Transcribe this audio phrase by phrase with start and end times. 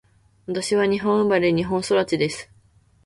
[0.47, 2.49] 私は日本生まれ、日本育ちです。